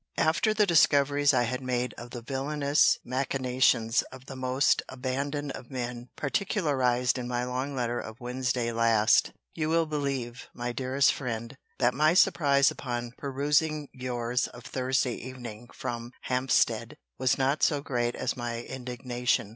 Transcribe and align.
After 0.17 0.51
the 0.51 0.65
discoveries 0.65 1.31
I 1.31 1.43
had 1.43 1.61
made 1.61 1.93
of 1.95 2.09
the 2.09 2.23
villanous 2.23 2.97
machinations 3.05 4.01
of 4.11 4.25
the 4.25 4.35
most 4.35 4.81
abandoned 4.89 5.51
of 5.51 5.69
men, 5.69 6.09
particularized 6.15 7.19
in 7.19 7.27
my 7.27 7.43
long 7.43 7.75
letter 7.75 7.99
of 7.99 8.19
Wednesday* 8.19 8.71
last, 8.71 9.31
you 9.53 9.69
will 9.69 9.85
believe, 9.85 10.49
my 10.55 10.71
dearest 10.71 11.13
friend, 11.13 11.55
that 11.77 11.93
my 11.93 12.15
surprise 12.15 12.71
upon 12.71 13.11
perusing 13.15 13.89
your's 13.93 14.47
of 14.47 14.63
Thursday 14.63 15.13
evening 15.13 15.69
from 15.71 16.13
Hampstead 16.21 16.97
was 17.19 17.37
not 17.37 17.61
so 17.61 17.79
great 17.79 18.15
as 18.15 18.35
my 18.35 18.63
indignation. 18.63 19.49